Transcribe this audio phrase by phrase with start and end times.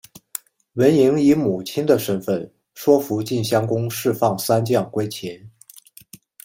[0.73, 5.47] 文嬴以母亲的身分说服晋襄公释放三将归秦。